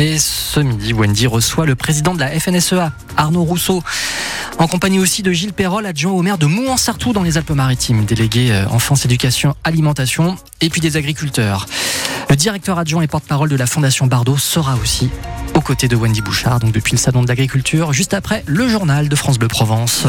Et 0.00 0.18
ce 0.18 0.60
midi, 0.60 0.94
Wendy 0.94 1.26
reçoit 1.26 1.66
le 1.66 1.74
président 1.74 2.14
de 2.14 2.20
la 2.20 2.30
FNSEA, 2.30 2.90
Arnaud 3.18 3.44
Rousseau, 3.44 3.82
en 4.58 4.66
compagnie 4.66 4.98
aussi 4.98 5.22
de 5.22 5.30
Gilles 5.30 5.52
Perrol, 5.52 5.84
adjoint 5.84 6.12
au 6.12 6.22
maire 6.22 6.38
de 6.38 6.46
Mouan-Sartoux 6.46 7.12
dans 7.12 7.22
les 7.22 7.36
Alpes-Maritimes, 7.36 8.06
délégué 8.06 8.50
euh, 8.50 8.66
enfance, 8.70 9.04
éducation, 9.04 9.54
alimentation, 9.62 10.38
et 10.62 10.70
puis 10.70 10.80
des 10.80 10.96
agriculteurs. 10.96 11.66
Le 12.30 12.36
directeur 12.36 12.78
adjoint 12.78 13.02
et 13.02 13.08
porte-parole 13.08 13.50
de 13.50 13.56
la 13.56 13.66
Fondation 13.66 14.06
Bardot 14.06 14.38
sera 14.38 14.74
aussi 14.82 15.10
aux 15.54 15.60
côtés 15.60 15.86
de 15.86 15.96
Wendy 15.96 16.22
Bouchard, 16.22 16.60
donc 16.60 16.72
depuis 16.72 16.92
le 16.92 16.98
salon 16.98 17.22
de 17.22 17.28
l'agriculture, 17.28 17.92
juste 17.92 18.14
après 18.14 18.42
le 18.46 18.68
journal 18.68 19.10
de 19.10 19.16
France 19.16 19.38
Bleu 19.38 19.48
Provence. 19.48 20.06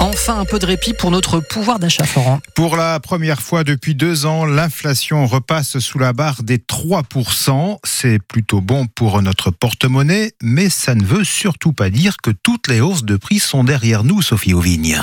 Enfin, 0.00 0.38
un 0.40 0.44
peu 0.44 0.58
de 0.58 0.66
répit 0.66 0.92
pour 0.92 1.10
notre 1.10 1.40
pouvoir 1.40 1.78
d'achat, 1.78 2.04
Florent. 2.04 2.40
Pour 2.54 2.76
la 2.76 3.00
première 3.00 3.42
fois 3.42 3.64
depuis 3.64 3.94
deux 3.94 4.26
ans, 4.26 4.44
l'inflation 4.44 5.26
repasse 5.26 5.78
sous 5.78 5.98
la 5.98 6.12
barre 6.12 6.42
des 6.42 6.58
3%. 6.58 7.78
C'est 7.84 8.18
plutôt 8.22 8.60
bon 8.60 8.86
pour 8.86 9.20
notre 9.22 9.50
porte-monnaie, 9.50 10.32
mais 10.42 10.70
ça 10.70 10.94
ne 10.94 11.04
veut 11.04 11.24
surtout 11.24 11.72
pas 11.72 11.90
dire 11.90 12.16
que 12.22 12.30
toutes 12.30 12.68
les 12.68 12.80
hausses 12.80 13.04
de 13.04 13.16
prix 13.16 13.38
sont 13.40 13.64
derrière 13.64 14.04
nous, 14.04 14.22
Sophie 14.22 14.54
Auvigne. 14.54 15.02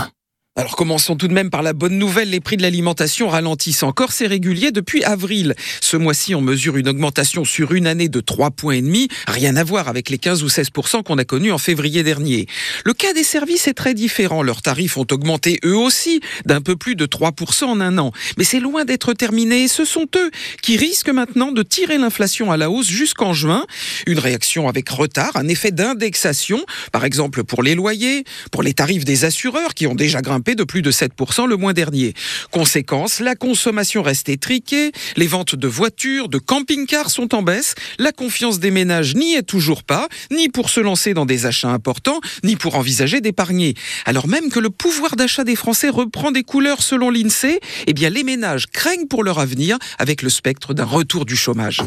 Alors 0.58 0.78
commençons 0.78 1.18
tout 1.18 1.28
de 1.28 1.34
même 1.34 1.50
par 1.50 1.64
la 1.64 1.74
bonne 1.74 1.98
nouvelle, 1.98 2.30
les 2.30 2.40
prix 2.40 2.56
de 2.56 2.62
l'alimentation 2.62 3.28
ralentissent 3.28 3.84
encore, 3.84 4.14
c'est 4.14 4.26
régulier 4.26 4.72
depuis 4.72 5.04
avril. 5.04 5.54
Ce 5.82 5.98
mois-ci, 5.98 6.34
on 6.34 6.40
mesure 6.40 6.78
une 6.78 6.88
augmentation 6.88 7.44
sur 7.44 7.74
une 7.74 7.86
année 7.86 8.08
de 8.08 8.22
3 8.22 8.52
points 8.52 8.76
et 8.76 8.82
demi, 8.82 9.10
rien 9.28 9.58
à 9.58 9.66
voir 9.66 9.90
avec 9.90 10.10
les 10.10 10.18
15 10.18 10.44
ou 10.44 10.48
16% 10.48 11.04
qu'on 11.04 11.18
a 11.18 11.26
connus 11.26 11.52
en 11.52 11.58
février 11.58 12.04
dernier. 12.04 12.48
Le 12.86 12.94
cas 12.94 13.12
des 13.12 13.26
services 13.26 13.68
est 13.68 13.74
très 13.74 13.94
différent, 13.94 14.44
leurs 14.44 14.62
tarifs 14.62 14.96
ont 14.96 15.06
augmenté 15.12 15.60
eux 15.66 15.76
aussi 15.76 16.22
d'un 16.46 16.62
peu 16.62 16.78
plus 16.78 16.96
de 16.96 17.06
3% 17.06 17.66
en 17.66 17.82
un 17.82 17.98
an, 17.98 18.14
mais 18.38 18.46
c'est 18.46 18.62
loin 18.62 18.86
d'être 18.86 19.12
terminé. 19.12 19.68
Ce 19.68 19.84
sont 19.84 20.08
eux 20.16 20.32
qui 20.62 20.78
risquent 20.78 21.10
maintenant 21.10 21.52
de 21.52 21.64
tirer 21.64 21.98
l'inflation 21.98 22.54
à 22.54 22.56
la 22.56 22.70
hausse 22.70 22.88
jusqu'en 22.88 23.34
juin, 23.34 23.66
une 24.08 24.20
réaction 24.20 24.70
avec 24.70 24.88
retard, 24.88 25.36
un 25.36 25.50
effet 25.50 25.72
d'indexation, 25.72 26.64
par 26.94 27.04
exemple 27.04 27.44
pour 27.44 27.62
les 27.62 27.76
loyers, 27.76 28.24
pour 28.54 28.64
les 28.64 28.74
tarifs 28.74 29.04
des 29.04 29.26
assureurs 29.26 29.74
qui 29.74 29.86
ont 29.86 29.96
déjà 29.96 30.22
grimpé 30.22 30.45
de 30.54 30.64
plus 30.64 30.84
de 30.84 30.92
7% 30.92 31.48
le 31.48 31.58
mois 31.58 31.74
dernier. 31.74 32.14
Conséquence, 32.52 33.20
la 33.20 33.34
consommation 33.36 34.04
reste 34.04 34.30
étriquée, 34.30 34.92
les 35.16 35.26
ventes 35.26 35.56
de 35.56 35.68
voitures, 35.68 36.30
de 36.30 36.38
camping-cars 36.38 37.10
sont 37.10 37.34
en 37.34 37.42
baisse, 37.42 37.74
la 37.98 38.12
confiance 38.12 38.60
des 38.60 38.70
ménages 38.70 39.16
n'y 39.16 39.34
est 39.34 39.44
toujours 39.44 39.84
pas, 39.84 40.08
ni 40.32 40.50
pour 40.50 40.70
se 40.70 40.80
lancer 40.80 41.16
dans 41.16 41.26
des 41.26 41.48
achats 41.48 41.72
importants, 41.72 42.20
ni 42.44 42.56
pour 42.56 42.76
envisager 42.76 43.22
d'épargner. 43.22 43.74
Alors 44.06 44.28
même 44.28 44.50
que 44.50 44.60
le 44.60 44.70
pouvoir 44.70 45.16
d'achat 45.16 45.44
des 45.44 45.56
Français 45.56 45.90
reprend 45.90 46.32
des 46.32 46.44
couleurs 46.44 46.84
selon 46.84 47.10
l'INSEE, 47.10 47.60
eh 47.88 47.94
bien 47.94 48.10
les 48.10 48.24
ménages 48.24 48.68
craignent 48.68 49.08
pour 49.08 49.24
leur 49.24 49.40
avenir 49.40 49.80
avec 49.98 50.22
le 50.22 50.30
spectre 50.30 50.74
d'un 50.74 50.86
retour 50.86 51.26
du 51.26 51.36
chômage. 51.36 51.82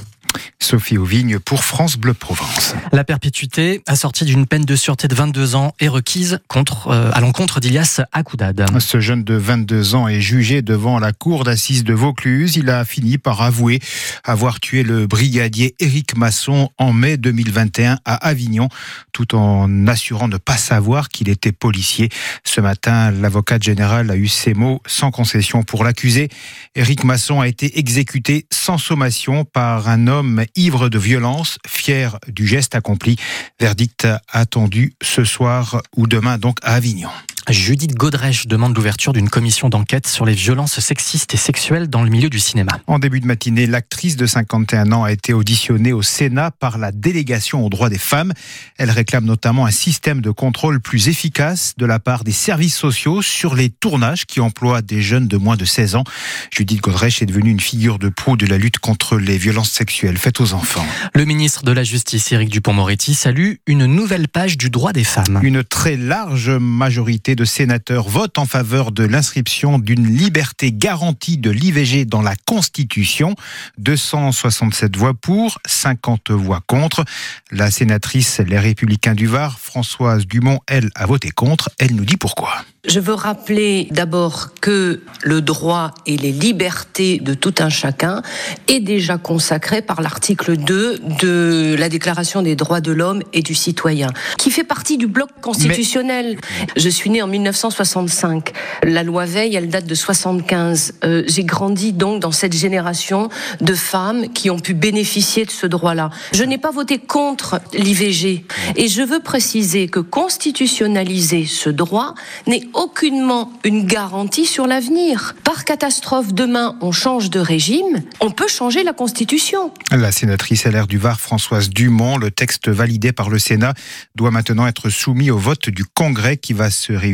Sophie 0.61 0.99
Auvigne 0.99 1.39
pour 1.39 1.65
France 1.65 1.97
Bleu 1.97 2.13
Provence. 2.13 2.75
La 2.93 3.05
perpétuité, 3.05 3.81
assortie 3.87 4.25
d'une 4.25 4.47
peine 4.47 4.65
de 4.65 4.77
sûreté 4.77 5.09
de 5.09 5.15
22 5.15 5.55
ans, 5.55 5.75
est 5.81 5.89
requise 5.89 6.41
contre, 6.49 6.89
euh, 6.89 7.11
à 7.15 7.21
l'encontre 7.21 7.61
d'Ilias 7.61 8.03
Akoudad. 8.13 8.67
Ce 8.79 9.01
jeune 9.01 9.25
de 9.25 9.35
22 9.35 9.95
ans 9.95 10.09
est 10.09 10.21
jugé 10.21 10.61
devant 10.61 10.99
la 10.99 11.13
cour 11.13 11.45
d'assises 11.45 11.85
de 11.85 11.95
Vaucluse. 11.95 12.57
Il 12.57 12.69
a 12.69 12.85
fini 12.85 13.17
par 13.17 13.41
avouer 13.41 13.81
avoir 14.25 14.61
tué 14.61 14.83
le 14.83 15.07
brigadier 15.07 15.75
Éric 15.79 16.17
Masson 16.17 16.71
en 16.77 16.93
mai 16.93 17.17
2021 17.17 17.99
à 18.05 18.15
Avignon, 18.15 18.69
tout 19.13 19.35
en 19.35 19.87
assurant 19.87 20.29
ne 20.29 20.37
pas 20.37 20.57
savoir 20.57 21.09
qu'il 21.09 21.29
était 21.29 21.53
policier. 21.53 22.11
Ce 22.45 22.61
matin, 22.61 23.11
l'avocat 23.11 23.59
général 23.59 24.11
a 24.11 24.17
eu 24.17 24.29
ces 24.29 24.53
mots 24.53 24.83
sans 24.87 25.11
concession 25.11 25.63
pour 25.63 25.85
l'accuser. 25.85 26.29
Éric 26.75 27.05
Masson 27.05 27.41
a 27.41 27.49
été 27.49 27.79
exécuté 27.79 28.47
sans 28.53 28.77
sommation 28.77 29.45
par 29.45 29.89
un 29.89 30.07
homme 30.07 30.18
ivre 30.57 30.89
de 30.89 30.99
violence, 30.99 31.59
fier 31.67 32.19
du 32.29 32.47
geste 32.47 32.75
accompli. 32.75 33.17
Verdict 33.61 34.07
attendu 34.33 34.95
ce 35.03 35.25
soir 35.25 35.83
ou 35.97 36.07
demain 36.07 36.39
donc 36.39 36.59
à 36.63 36.75
Avignon. 36.75 37.11
Judith 37.51 37.95
Godrèche 37.95 38.47
demande 38.47 38.77
l'ouverture 38.77 39.15
d'une 39.15 39.31
commission 39.31 39.71
d'enquête 39.71 40.07
sur 40.07 40.27
les 40.27 40.35
violences 40.35 40.81
sexistes 40.81 41.33
et 41.33 41.39
sexuelles 41.39 41.89
dans 41.89 42.03
le 42.03 42.11
milieu 42.11 42.29
du 42.29 42.41
cinéma. 42.41 42.73
En 42.87 42.99
début 42.99 43.21
de 43.21 43.27
matinée, 43.27 43.67
l'actrice 43.67 44.17
de 44.17 44.27
51 44.27 44.93
ans 44.93 45.05
a 45.05 45.13
été 45.13 45.33
auditionnée 45.33 45.93
au 45.93 46.03
Sénat 46.03 46.51
par 46.51 46.77
la 46.77 46.93
délégation 46.93 47.65
aux 47.65 47.71
droits 47.71 47.89
des 47.89 47.99
femmes. 47.99 48.33
Elle 48.77 48.91
réclame 48.91 49.25
notamment 49.25 49.65
un 49.65 49.71
système 49.71 50.21
de 50.21 50.31
contrôle 50.31 50.81
plus 50.81 51.09
efficace 51.09 51.75
de 51.79 51.87
la 51.87 51.99
part 51.99 52.23
des 52.23 52.33
services 52.33 52.77
sociaux 52.77 53.23
sur 53.23 53.55
les 53.55 53.71
tournages 53.71 54.27
qui 54.27 54.41
emploient 54.41 54.83
des 54.83 55.01
jeunes 55.01 55.27
de 55.27 55.37
moins 55.39 55.57
de 55.57 55.65
16 55.65 55.95
ans. 55.95 56.05
Judith 56.51 56.83
Godrèche 56.83 57.23
est 57.23 57.27
devenue 57.27 57.51
une 57.51 57.61
figure 57.61 57.99
de 57.99 58.11
proue 58.11 58.37
de 58.37 58.47
la 58.47 58.59
lutte 58.59 58.79
contre 58.79 59.17
les 59.17 59.39
violences 59.39 59.71
sexuelles 59.71 60.19
faites 60.19 60.41
aux 60.41 60.53
enfants. 60.53 60.87
Le 61.15 61.25
ministre 61.25 61.65
de 61.65 61.73
la 61.73 61.85
Justice, 61.85 62.31
Éric 62.31 62.51
Dupont-Moretti, 62.51 63.15
salue 63.15 63.55
une 63.67 63.87
nouvelle 63.87 64.29
page 64.29 64.59
du 64.59 64.69
droit 64.69 64.93
des 64.93 65.05
femmes. 65.05 65.41
Une 65.43 65.65
très 65.65 65.97
large 65.97 66.51
majorité 66.51 67.37
de 67.39 67.45
sénateurs 67.45 68.09
votent 68.09 68.37
en 68.39 68.47
faveur 68.47 68.91
de 68.91 69.05
l'inscription 69.05 69.79
d'une 69.79 70.09
liberté 70.09 70.73
garantie 70.73 71.39
de 71.39 71.51
l'IVG 71.51 72.05
dans 72.05 72.21
la 72.21 72.35
Constitution. 72.35 73.37
267 73.79 74.97
voix 74.97 75.15
pour, 75.15 75.61
50 75.65 76.33
voix 76.33 76.61
contre. 76.67 77.05
La 77.53 77.71
sénatrice 77.71 78.41
Les 78.41 78.59
Républicains 78.59 79.15
du 79.15 79.29
Var, 79.29 79.57
Françoise 79.61 80.27
Dumont, 80.27 80.59
elle, 80.67 80.91
a 80.97 81.07
voté 81.07 81.31
contre. 81.31 81.71
Elle 81.79 81.95
nous 81.95 82.05
dit 82.05 82.17
pourquoi. 82.17 82.65
Je 82.89 83.01
veux 83.01 83.15
rappeler 83.15 83.87
d'abord 83.91 84.55
que 84.61 85.03
le 85.23 85.43
droit 85.43 85.93
et 86.07 86.17
les 86.17 86.33
libertés 86.33 87.19
de 87.19 87.35
tout 87.35 87.55
un 87.59 87.69
chacun 87.69 88.23
est 88.67 88.81
déjà 88.81 89.19
consacré 89.19 89.83
par 89.83 90.01
l'article 90.01 90.57
2 90.57 90.99
de 91.21 91.77
la 91.79 91.89
Déclaration 91.89 92.41
des 92.41 92.57
droits 92.57 92.81
de 92.81 92.93
l'homme 92.93 93.23
et 93.33 93.43
du 93.43 93.55
citoyen, 93.55 94.09
qui 94.39 94.51
fait 94.51 94.65
partie 94.65 94.97
du 94.97 95.07
bloc 95.07 95.29
constitutionnel. 95.43 96.39
Je 96.77 96.89
suis 96.89 97.11
né 97.11 97.21
en 97.21 97.28
1965. 97.29 98.53
La 98.83 99.03
loi 99.03 99.25
Veil, 99.25 99.55
elle 99.55 99.69
date 99.69 99.87
de 99.87 99.95
75. 99.95 100.95
Euh, 101.05 101.23
J'ai 101.27 101.45
grandi 101.45 101.93
donc 101.93 102.21
dans 102.21 102.33
cette 102.33 102.55
génération 102.55 103.29
de 103.61 103.75
femmes 103.75 104.29
qui 104.33 104.51
ont 104.51 104.59
pu 104.59 104.75
bénéficier 104.75 105.45
de 105.45 105.51
ce 105.51 105.67
droit-là. 105.67 106.11
Je 106.33 106.45
n'ai 106.45 106.59
pas 106.59 106.71
voté 106.71 106.99
contre 106.99 107.61
l'IVG 107.75 108.45
et 108.77 108.89
je 108.89 109.03
veux 109.03 109.21
préciser 109.21 109.89
que 109.89 110.01
constitutionnaliser 110.01 111.47
ce 111.47 111.71
droit 111.71 112.15
n'est 112.47 112.69
aucunement 112.75 113.53
une 113.65 113.87
garantie 113.87 114.47
sur 114.47 114.67
l'avenir. 114.67 115.35
Par 115.45 115.65
catastrophe, 115.65 116.33
demain, 116.33 116.77
on 116.81 116.93
change 116.93 117.31
de 117.31 117.41
régime, 117.41 118.03
on 118.21 118.31
peut 118.31 118.49
changer 118.49 118.85
la 118.85 118.93
Constitution. 118.93 119.73
La 119.91 120.13
sénatrice 120.13 120.65
LR 120.65 120.87
du 120.87 120.99
Var, 120.99 121.21
Françoise 121.21 121.71
Dumont, 121.71 122.19
le 122.19 122.31
texte 122.31 122.69
validé 122.69 123.13
par 123.13 123.31
le 123.31 123.39
Sénat 123.39 123.75
doit 124.15 124.31
maintenant 124.31 124.67
être 124.67 124.91
soumis 124.91 125.31
au 125.31 125.39
vote 125.39 125.69
du 125.69 125.85
Congrès 125.85 126.37
qui 126.37 126.53
va 126.53 126.71
se 126.71 126.93
réunir 126.93 127.08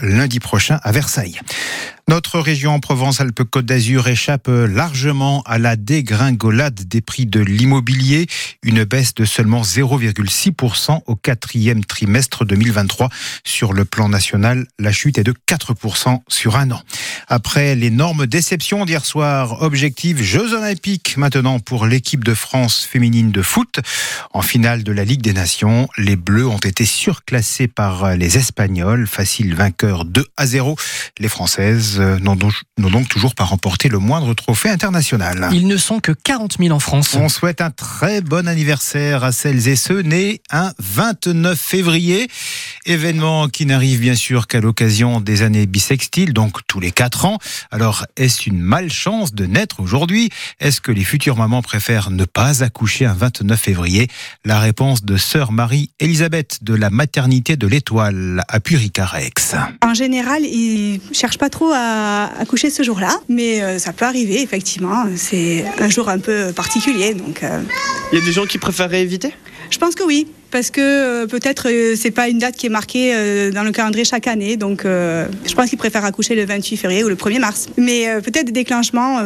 lundi 0.00 0.40
prochain 0.40 0.78
à 0.82 0.92
Versailles. 0.92 1.40
Notre 2.08 2.38
région 2.38 2.78
Provence-Alpes-Côte 2.78 3.66
d'Azur 3.66 4.06
échappe 4.06 4.46
largement 4.46 5.42
à 5.44 5.58
la 5.58 5.74
dégringolade 5.74 6.86
des 6.86 7.00
prix 7.00 7.26
de 7.26 7.40
l'immobilier, 7.40 8.28
une 8.62 8.84
baisse 8.84 9.12
de 9.14 9.24
seulement 9.24 9.62
0,6% 9.62 11.00
au 11.04 11.16
quatrième 11.16 11.84
trimestre 11.84 12.44
2023. 12.44 13.08
Sur 13.42 13.72
le 13.72 13.84
plan 13.84 14.08
national, 14.08 14.68
la 14.78 14.92
chute 14.92 15.18
est 15.18 15.24
de 15.24 15.34
4% 15.48 16.20
sur 16.28 16.54
un 16.54 16.70
an. 16.70 16.80
Après 17.26 17.74
l'énorme 17.74 18.28
déception 18.28 18.84
d'hier 18.84 19.04
soir, 19.04 19.62
objectif 19.62 20.22
Jeux 20.22 20.54
Olympiques 20.54 21.16
maintenant 21.16 21.58
pour 21.58 21.86
l'équipe 21.86 22.22
de 22.22 22.34
France 22.34 22.86
féminine 22.88 23.32
de 23.32 23.42
foot. 23.42 23.80
En 24.32 24.42
finale 24.42 24.84
de 24.84 24.92
la 24.92 25.02
Ligue 25.04 25.22
des 25.22 25.32
Nations, 25.32 25.88
les 25.98 26.14
Bleus 26.14 26.46
ont 26.46 26.58
été 26.58 26.84
surclassés 26.84 27.66
par 27.66 28.14
les 28.14 28.36
Espagnols, 28.36 29.08
facile 29.08 29.56
vainqueur 29.56 30.04
2 30.04 30.24
à 30.36 30.46
0. 30.46 30.76
Les 31.18 31.28
Françaises 31.28 31.95
euh, 31.98 32.18
n'ont 32.18 32.36
donc, 32.36 33.08
toujours 33.08 33.34
pas 33.34 33.44
remporté 33.44 33.88
le 33.88 33.98
moindre 33.98 34.34
trophée 34.34 34.68
international. 34.68 35.48
Ils 35.52 35.66
ne 35.66 35.76
sont 35.76 36.00
que 36.00 36.12
40 36.12 36.56
000 36.58 36.74
en 36.74 36.78
France. 36.78 37.14
On 37.14 37.28
souhaite 37.28 37.60
un 37.60 37.70
très 37.70 38.20
bon 38.20 38.48
anniversaire 38.48 39.24
à 39.24 39.32
celles 39.32 39.68
et 39.68 39.76
ceux 39.76 40.00
nés 40.00 40.40
un 40.50 40.72
29 40.78 41.58
février. 41.58 42.28
Événement 42.84 43.48
qui 43.48 43.66
n'arrive 43.66 44.00
bien 44.00 44.14
sûr 44.14 44.46
qu'à 44.46 44.60
l'occasion 44.60 45.20
des 45.20 45.42
années 45.42 45.66
bissextiles, 45.66 46.32
donc 46.32 46.58
tous 46.66 46.80
les 46.80 46.92
4 46.92 47.24
ans. 47.24 47.38
Alors, 47.70 48.06
est-ce 48.16 48.48
une 48.48 48.60
malchance 48.60 49.34
de 49.34 49.46
naître 49.46 49.80
aujourd'hui? 49.80 50.30
Est-ce 50.60 50.80
que 50.80 50.92
les 50.92 51.04
futures 51.04 51.36
mamans 51.36 51.62
préfèrent 51.62 52.10
ne 52.10 52.24
pas 52.24 52.62
accoucher 52.62 53.06
un 53.06 53.14
29 53.14 53.58
février? 53.58 54.08
La 54.44 54.60
réponse 54.60 55.04
de 55.04 55.16
sœur 55.16 55.52
Marie-Elisabeth 55.52 56.58
de 56.62 56.74
la 56.74 56.90
maternité 56.90 57.56
de 57.56 57.66
l'Étoile 57.66 58.44
à 58.48 58.60
Puricarex. 58.60 59.54
En 59.82 59.94
général, 59.94 60.42
ils 60.44 61.00
cherchent 61.12 61.38
pas 61.38 61.50
trop 61.50 61.72
à 61.72 61.85
accoucher 62.38 62.70
ce 62.70 62.82
jour-là, 62.82 63.20
mais 63.28 63.62
euh, 63.62 63.78
ça 63.78 63.92
peut 63.92 64.04
arriver 64.04 64.42
effectivement. 64.42 65.04
C'est 65.16 65.64
un 65.78 65.88
jour 65.88 66.08
un 66.08 66.18
peu 66.18 66.52
particulier, 66.54 67.14
donc. 67.14 67.42
Euh. 67.42 67.60
Il 68.12 68.18
y 68.18 68.22
a 68.22 68.24
des 68.24 68.32
gens 68.32 68.46
qui 68.46 68.58
préféraient 68.58 69.02
éviter 69.02 69.32
Je 69.70 69.78
pense 69.78 69.94
que 69.96 70.04
oui, 70.04 70.28
parce 70.52 70.70
que 70.70 70.80
euh, 70.80 71.26
peut-être 71.26 71.68
euh, 71.68 71.96
c'est 71.96 72.12
pas 72.12 72.28
une 72.28 72.38
date 72.38 72.56
qui 72.56 72.66
est 72.66 72.70
marquée 72.70 73.12
dans 73.52 73.64
le 73.64 73.72
calendrier 73.72 74.04
chaque 74.04 74.26
année, 74.26 74.56
donc 74.56 74.82
je 74.84 75.54
pense 75.54 75.68
qu'ils 75.68 75.78
préfèrent 75.78 76.04
accoucher 76.04 76.34
le 76.34 76.44
28 76.44 76.76
février 76.76 77.04
ou 77.04 77.08
le 77.08 77.16
1er 77.16 77.40
mars. 77.40 77.68
Mais 77.76 78.06
peut-être 78.22 78.46
des 78.46 78.52
déclenchements 78.52 79.20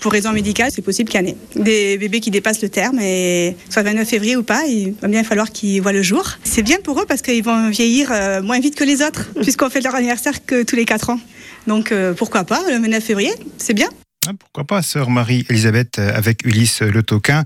pour 0.00 0.12
raison 0.12 0.32
médicale, 0.32 0.70
c'est 0.72 0.82
possible 0.82 1.10
qu'il 1.10 1.20
y 1.20 1.24
en 1.24 1.26
ait. 1.26 1.36
Des 1.56 1.98
bébés 1.98 2.20
qui 2.20 2.30
dépassent 2.30 2.62
le 2.62 2.68
terme, 2.68 2.98
et 3.00 3.56
soit 3.68 3.82
29 3.82 4.08
février 4.08 4.36
ou 4.36 4.42
pas, 4.42 4.64
il 4.66 4.94
va 5.00 5.08
bien 5.08 5.24
falloir 5.24 5.50
qu'ils 5.50 5.82
voient 5.82 5.92
le 5.92 6.02
jour. 6.02 6.24
C'est 6.44 6.62
bien 6.62 6.78
pour 6.82 7.00
eux 7.00 7.06
parce 7.06 7.22
qu'ils 7.22 7.42
vont 7.42 7.70
vieillir 7.70 8.12
moins 8.42 8.60
vite 8.60 8.74
que 8.74 8.84
les 8.84 9.02
autres, 9.02 9.30
puisqu'on 9.42 9.70
fait 9.70 9.80
leur 9.80 9.94
anniversaire 9.94 10.44
que 10.44 10.62
tous 10.62 10.76
les 10.76 10.84
4 10.84 11.10
ans. 11.10 11.20
Donc 11.66 11.92
euh, 11.92 12.14
pourquoi 12.14 12.44
pas, 12.44 12.62
le 12.68 12.80
29 12.80 13.02
février, 13.02 13.32
c'est 13.58 13.74
bien. 13.74 13.88
Ah, 14.28 14.32
Pourquoi 14.38 14.64
pas, 14.64 14.82
sœur 14.82 15.10
Marie-Elisabeth, 15.10 15.98
euh, 15.98 16.12
avec 16.14 16.44
Ulysse 16.44 16.82
Le 16.82 17.02
Toquin 17.02 17.42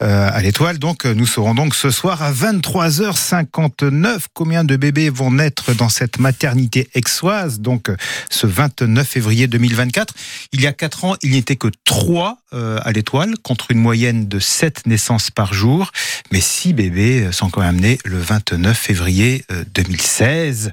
à 0.00 0.40
l'étoile. 0.42 0.78
Donc, 0.78 1.04
euh, 1.06 1.14
nous 1.14 1.26
saurons 1.26 1.54
donc 1.54 1.74
ce 1.74 1.90
soir 1.90 2.22
à 2.22 2.32
23h59 2.32 4.18
combien 4.34 4.64
de 4.64 4.76
bébés 4.76 5.10
vont 5.10 5.30
naître 5.30 5.74
dans 5.74 5.88
cette 5.88 6.18
maternité 6.18 6.88
aixoise, 6.94 7.60
donc 7.60 7.88
euh, 7.88 7.96
ce 8.30 8.46
29 8.46 9.06
février 9.06 9.46
2024. 9.46 10.14
Il 10.52 10.60
y 10.60 10.66
a 10.66 10.72
4 10.72 11.04
ans, 11.04 11.16
il 11.22 11.32
n'y 11.32 11.38
était 11.38 11.56
que 11.56 11.68
3 11.84 12.38
euh, 12.52 12.78
à 12.82 12.92
l'étoile, 12.92 13.34
contre 13.42 13.70
une 13.70 13.78
moyenne 13.78 14.26
de 14.28 14.38
7 14.38 14.86
naissances 14.86 15.30
par 15.30 15.54
jour. 15.54 15.90
Mais 16.32 16.40
6 16.40 16.72
bébés 16.72 17.22
euh, 17.26 17.32
sont 17.32 17.48
quand 17.50 17.60
même 17.60 17.80
nés 17.80 17.98
le 18.04 18.18
29 18.18 18.76
février 18.76 19.44
euh, 19.52 19.64
2016. 19.74 20.72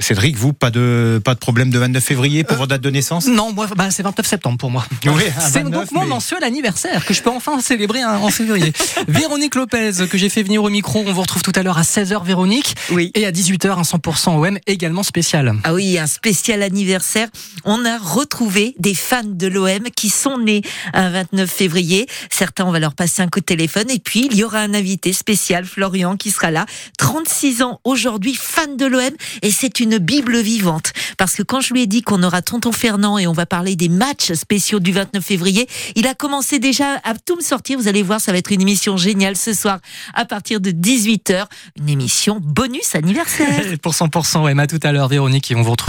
Cédric, 0.00 0.36
vous, 0.36 0.52
pas 0.52 0.70
de, 0.70 1.20
pas 1.24 1.34
de 1.34 1.38
problème 1.38 1.70
de 1.70 1.78
29 1.78 2.02
février 2.04 2.44
pour 2.44 2.56
votre 2.56 2.68
date 2.68 2.82
de 2.82 2.90
naissance? 2.90 3.26
Non, 3.26 3.52
moi, 3.52 3.66
bah, 3.76 3.90
c'est 3.90 4.02
29 4.02 4.26
septembre 4.26 4.58
pour 4.58 4.70
moi. 4.70 4.84
Oui, 5.06 5.22
c'est 5.38 5.62
29, 5.62 5.72
donc 5.72 5.92
mon 5.92 6.00
mais- 6.02 6.06
mensuel 6.06 6.44
anniversaire 6.44 7.04
que 7.04 7.14
je 7.14 7.22
peux 7.22 7.30
enfin 7.30 7.60
célébrer 7.60 8.04
en 8.04 8.28
février. 8.36 8.72
Véronique 9.08 9.54
Lopez, 9.54 9.92
que 10.10 10.18
j'ai 10.18 10.28
fait 10.28 10.42
venir 10.42 10.62
au 10.62 10.70
micro, 10.70 11.02
on 11.06 11.12
vous 11.12 11.20
retrouve 11.20 11.42
tout 11.42 11.52
à 11.54 11.62
l'heure 11.62 11.78
à 11.78 11.82
16h, 11.82 12.24
Véronique. 12.24 12.74
Oui. 12.90 13.10
Et 13.14 13.26
à 13.26 13.32
18h, 13.32 13.78
un 13.78 13.82
100% 13.82 14.36
OM 14.36 14.58
également 14.66 15.02
spécial. 15.02 15.54
Ah 15.64 15.74
oui, 15.74 15.98
un 15.98 16.06
spécial 16.06 16.62
anniversaire. 16.62 17.28
On 17.64 17.84
a 17.84 17.98
retrouvé 17.98 18.74
des 18.78 18.94
fans 18.94 19.22
de 19.24 19.46
l'OM 19.46 19.84
qui 19.94 20.08
sont 20.10 20.38
nés 20.38 20.62
un 20.92 21.10
29 21.10 21.50
février. 21.50 22.06
Certains, 22.30 22.64
on 22.64 22.72
va 22.72 22.78
leur 22.78 22.94
passer 22.94 23.22
un 23.22 23.28
coup 23.28 23.40
de 23.40 23.44
téléphone. 23.44 23.90
Et 23.90 23.98
puis, 23.98 24.28
il 24.30 24.36
y 24.36 24.44
aura 24.44 24.60
un 24.60 24.74
invité 24.74 25.12
spécial, 25.12 25.64
Florian, 25.64 26.16
qui 26.16 26.30
sera 26.30 26.50
là. 26.50 26.66
36 26.98 27.62
ans 27.62 27.80
aujourd'hui, 27.84 28.34
fan 28.34 28.76
de 28.76 28.86
l'OM. 28.86 29.10
Et 29.42 29.50
c'est 29.50 29.80
une 29.80 29.98
Bible 29.98 30.38
vivante. 30.38 30.92
Parce 31.16 31.34
que 31.34 31.42
quand 31.42 31.60
je 31.60 31.72
lui 31.72 31.82
ai 31.82 31.86
dit 31.86 32.02
qu'on 32.02 32.22
aura 32.22 32.42
Tonton 32.42 32.72
Fernand 32.72 33.18
et 33.18 33.26
on 33.26 33.32
va 33.32 33.46
parler 33.46 33.76
des 33.76 33.88
matchs 33.88 34.32
spéciaux 34.32 34.80
du 34.80 34.92
29 34.92 35.24
février, 35.24 35.68
il 35.94 36.06
a 36.06 36.14
commencé 36.14 36.58
déjà 36.58 37.00
à 37.04 37.14
tout 37.14 37.36
me 37.36 37.42
sortir. 37.42 37.78
Vous 37.78 37.88
allez 37.88 38.02
voir, 38.02 38.20
ça 38.26 38.32
va 38.32 38.38
être 38.38 38.50
une 38.50 38.60
émission 38.60 38.96
géniale 38.96 39.36
ce 39.36 39.54
soir 39.54 39.78
à 40.12 40.24
partir 40.24 40.60
de 40.60 40.72
18h. 40.72 41.44
Une 41.78 41.88
émission 41.88 42.40
bonus 42.42 42.96
anniversaire. 42.96 43.78
Pour 43.82 43.92
100% 43.92 44.50
OM, 44.50 44.58
à 44.58 44.66
tout 44.66 44.80
à 44.82 44.90
l'heure, 44.90 45.06
Véronique, 45.06 45.52
et 45.52 45.54
on 45.54 45.62
vous 45.62 45.70
retrouve. 45.70 45.84